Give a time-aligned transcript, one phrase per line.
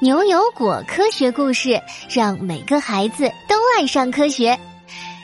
[0.00, 4.56] 牛油果科学故事，让每个孩子都爱上科学。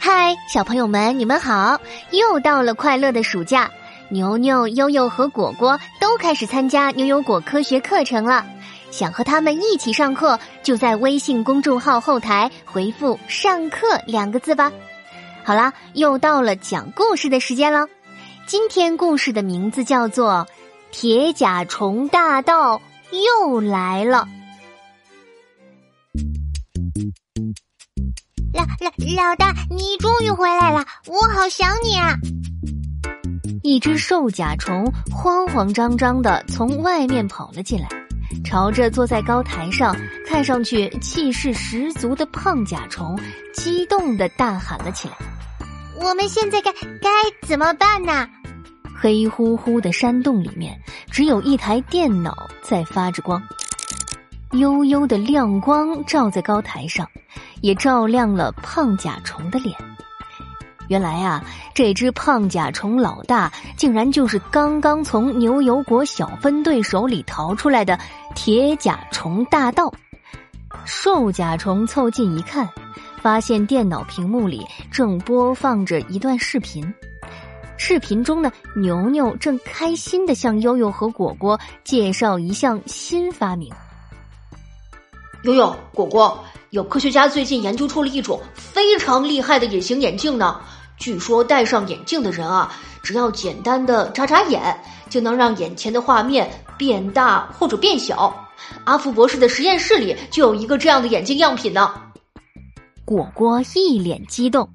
[0.00, 1.80] 嗨，小朋友们，你们好！
[2.10, 3.70] 又到了快乐的暑假，
[4.08, 8.44] 牛牛、悠悠和果果都开始参加牛油果科学课程了。
[8.90, 14.72] 想和他们一起上课，就在微信公众号后台回复“上课”两个字吧。
[15.44, 17.86] 好啦，又到了讲故事的时间了。
[18.48, 20.44] 今天故事的名字叫做
[20.90, 22.80] 《铁甲虫大盗
[23.12, 24.26] 又来了》。
[28.78, 32.14] 老老老大，你终于回来了，我好想你啊！
[33.62, 37.88] 一只瘦甲虫慌慌张张的从外面跑了进来，
[38.44, 43.18] 朝着坐在高台上、看上去气势十足的胖甲虫，
[43.54, 45.14] 激动的大喊了起来
[45.98, 47.10] ：“我们现在该该
[47.46, 48.28] 怎么办呢？”
[48.94, 50.78] 黑乎乎的山洞里面，
[51.10, 53.42] 只有一台电脑在发着光。
[54.52, 57.06] 悠悠的亮光照在高台上，
[57.60, 59.74] 也照亮了胖甲虫的脸。
[60.88, 67.98] 原来啊，这只胖甲虫老大竟然就是刚刚从牛油果小分队手里逃出来的
[68.36, 69.92] 铁甲虫大盗。
[70.84, 72.68] 瘦甲虫凑近一看，
[73.20, 76.94] 发现电脑屏幕里正播放着一段视频。
[77.76, 83.72] 视频中呢，牛牛正开心的向悠悠和果果介绍一项新发明。
[85.46, 90.60] 悠悠、果果，有科学家最近研究出了一种非常厉害的隐形眼镜呢。
[90.98, 94.76] 据说戴上眼镜的人啊，只要简单的眨眨眼，
[95.08, 98.34] 就能让眼前的画面变大或者变小。
[98.82, 101.94] 阿福博士的实验室里就有一个这样的眼镜样品呢。
[103.04, 104.68] 果果一脸激动。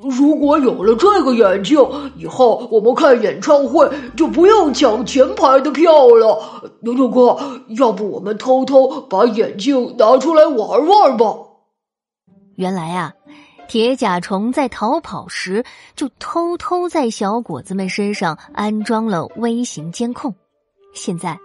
[0.00, 1.78] 如果有了这个眼镜，
[2.16, 6.70] 以后我们看演唱会就不用抢前排的票了。
[6.80, 7.36] 牛牛哥，
[7.76, 11.34] 要不我们偷偷把眼镜拿出来玩玩吧？
[12.54, 13.12] 原来啊，
[13.66, 15.64] 铁甲虫在逃跑时
[15.96, 20.32] 就偷偷在小果子们身上安装了微型监控。
[20.94, 21.38] 现在，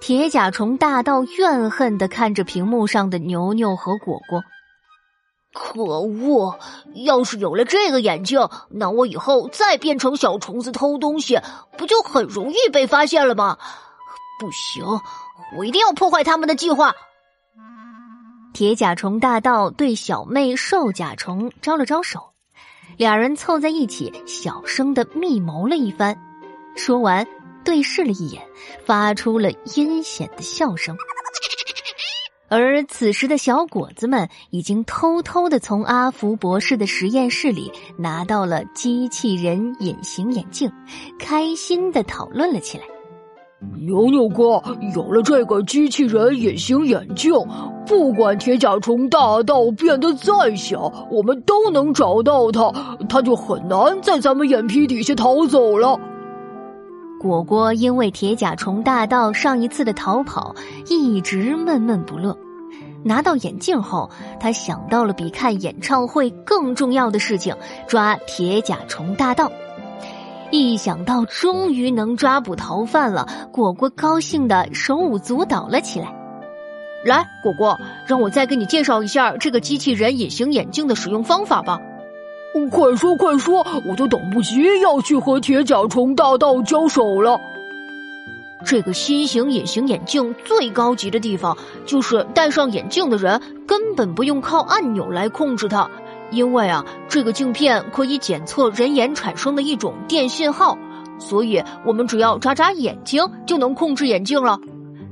[0.00, 4.42] 铁甲虫大盗怨恨的看着屏幕上的牛牛和果果。
[5.52, 6.58] 可恶！
[6.94, 11.40] 要是有了这个眼镜，那我以后再变成小虫子偷东西，
[11.76, 13.58] 不就很容易被发现了吗？
[14.40, 14.84] 不行，
[15.56, 16.94] 我一定要破坏他们的计划。
[18.54, 22.32] 铁甲虫大盗对小妹瘦甲虫招了招手，
[22.96, 26.18] 两人凑在一起，小声的密谋了一番。
[26.76, 27.26] 说完，
[27.64, 28.42] 对视了一眼，
[28.84, 30.96] 发出了阴险的笑声。
[32.54, 40.70] 而此时的小果子们已经偷偷的从阿福博士的实验室里拿到了机器人隐形眼镜，
[41.18, 42.84] 开心的讨论了起来。
[43.80, 44.62] 牛牛哥，
[44.94, 47.32] 有了这个机器人隐形眼镜，
[47.86, 52.70] 不管铁甲虫大盗变得再小，我们都能找到它，
[53.08, 55.98] 它就很难在咱们眼皮底下逃走了。
[57.22, 60.56] 果果因为铁甲虫大盗上一次的逃跑，
[60.88, 62.36] 一直闷闷不乐。
[63.04, 64.10] 拿到眼镜后，
[64.40, 67.54] 他想到了比看演唱会更重要的事情——
[67.86, 69.52] 抓铁甲虫大盗。
[70.50, 76.12] 一想到终于能抓捕逃犯了，果果高兴的手舞足蹈了起来。
[77.04, 81.78] 来，果果，让我再给你介绍一下这个机器人隐形眼镜的使用方法吧。
[82.70, 87.40] 快说快说，我都等不及要去和铁甲虫大盗交手了。
[88.64, 95.90] 这个新型隐形眼镜最高级的地方，就是戴上眼镜的人根本不用靠按钮来控制它，
[96.30, 100.78] 因为啊，这个镜片可以检测人眼产生的一种电信号，
[101.18, 104.58] 所以我们只要眨眨眼睛就能控制眼镜了。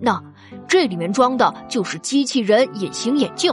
[0.00, 0.22] 那
[0.66, 3.52] 这里面装的就是机器人隐形眼镜。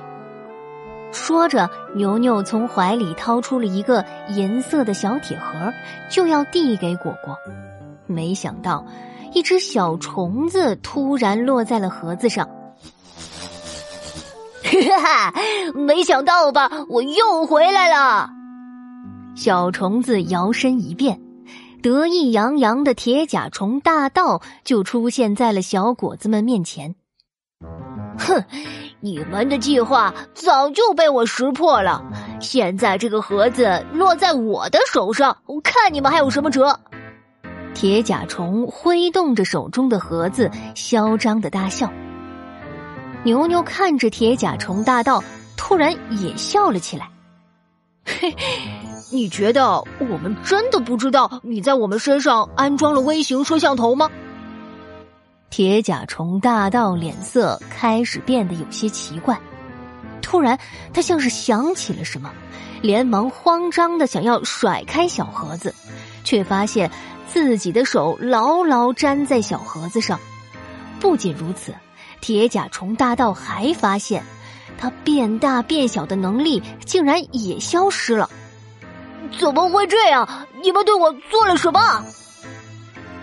[1.11, 5.71] 说着，牛牛从怀里掏出了一个银色的小铁盒，
[6.09, 7.35] 就要递给果果。
[8.07, 8.85] 没想到，
[9.33, 12.47] 一只小虫子突然落在了盒子上。
[14.63, 15.33] 哈哈，
[15.73, 18.29] 没想到吧，我又回来了！
[19.35, 21.19] 小虫子摇身一变，
[21.81, 26.95] 得意洋洋的铁甲虫大盗就出现在了小果子们面前。
[28.17, 28.43] 哼！
[29.03, 32.03] 你们的计划早就被我识破了，
[32.39, 36.77] 现在这个盒子落在我的手上，我看你们还有什么辙？
[37.73, 41.91] 铁甲虫挥动着手中的盒子，嚣张的大笑。
[43.23, 45.23] 牛牛看着铁甲虫大盗，
[45.57, 47.09] 突然也笑了起来。
[48.05, 48.35] 嘿，
[49.11, 54.11] 你觉得我们真的不知道你在我们身上安装了微型摄像头吗？
[55.51, 59.37] 铁甲虫大盗脸色开始变得有些奇怪。
[60.21, 60.57] 突然，
[60.93, 62.31] 他像是想起了什么，
[62.81, 65.75] 连忙慌张的想要甩开小盒子，
[66.23, 66.89] 却发现
[67.27, 70.17] 自己的手牢牢粘在小盒子上。
[71.01, 71.75] 不仅如此，
[72.21, 74.23] 铁甲虫大盗还发现，
[74.77, 78.29] 它变大变小的能力竟然也消失了。
[79.37, 80.47] 怎么会这样？
[80.63, 82.05] 你们对我做了什么？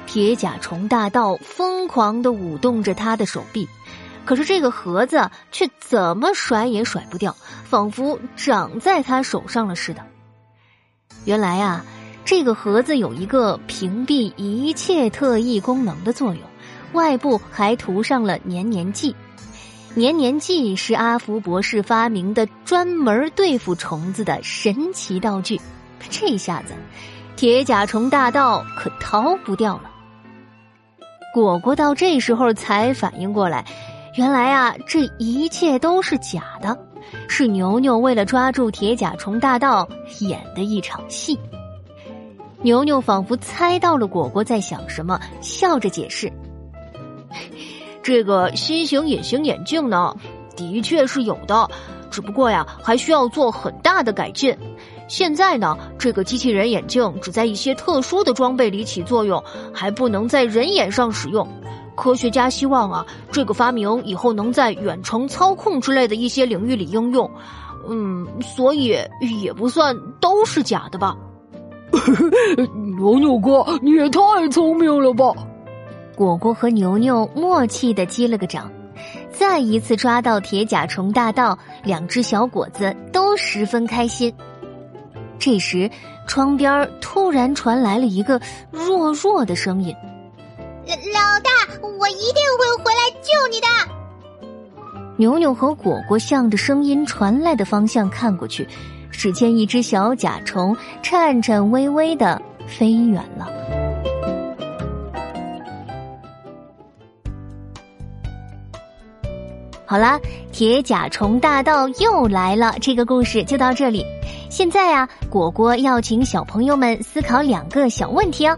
[0.08, 3.68] 铁甲虫大盗疯狂的舞动着他的手臂，
[4.24, 10.00] 可是这个盒子却怎么甩也甩不掉，仿佛长在他手上了似的。
[11.26, 11.84] 原来啊，
[12.24, 16.42] 这个盒子有一个屏蔽一切特异功能的作用，
[16.94, 19.14] 外部还涂上了黏黏剂。
[19.94, 25.60] 黏黏剂是阿福博士发明的，专门对付虫子的神奇道具。
[26.08, 26.72] 这下子，
[27.36, 29.90] 铁甲虫大盗可逃不掉了。
[31.38, 33.64] 果果到这时候才反应过来，
[34.16, 36.76] 原来啊，这一切都是假的，
[37.28, 39.88] 是牛牛为了抓住铁甲虫大盗
[40.20, 41.38] 演的一场戏。
[42.60, 46.32] 牛牛仿佛猜到了果果在想什么，笑着解释
[48.02, 50.12] ：“这个新型隐形眼镜呢，
[50.56, 51.70] 的确是有的，
[52.10, 54.56] 只不过呀，还需要做很大的改进。”
[55.08, 61.48] 现在呢，这个机器人眼镜只在一些特殊的装备里起作用，还不能在人眼上使用。
[61.96, 67.28] 科学家希望啊，这个发明以后能在远程操控之类的一些领域里应用。
[67.88, 68.96] 嗯，所以
[69.42, 71.16] 也不算都是假的吧。
[72.96, 74.20] 牛牛哥，你也太
[74.50, 75.32] 聪明了吧！
[76.14, 78.70] 果果和牛牛默契的击了个掌，
[79.30, 84.32] 再一次抓到铁甲虫大盗，两只小果子都十分开心。
[85.38, 85.90] 这时，
[86.26, 88.40] 窗边突然传来了一个
[88.70, 89.94] 弱弱的声音
[90.86, 91.50] ：“老老大，
[91.98, 93.66] 我一定会回来救你的。”
[95.16, 98.68] 牛牛和果果向着声音传来的方向看过去，
[99.10, 103.48] 只见一只小甲虫颤颤巍巍的飞远了。
[109.84, 110.20] 好啦，
[110.52, 114.04] 铁甲虫大盗又来了，这个故事就到这里。
[114.48, 118.56] 现在啊，果果要请小朋友们思考两个小问题哦。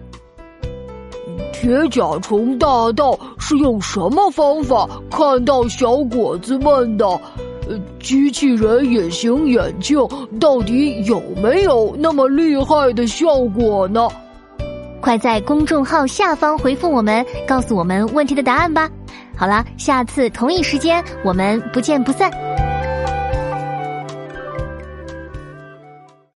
[1.53, 7.07] 铁甲虫大盗是用什么方法看到小果子们的？
[7.69, 9.99] 呃，机器人隐形眼镜
[10.41, 14.09] 到底有没有那么厉害的效果呢？
[15.01, 18.91] 快在公众号下方回复我们，告诉我们问题的答案吧。
[19.37, 22.31] 好了，下次同一时间我们不见不散。